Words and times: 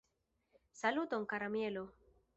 Saluton 0.79 1.23
kara 1.29 1.47
Mielo! 1.57 1.85